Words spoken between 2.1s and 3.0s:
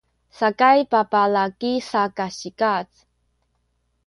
kasikaz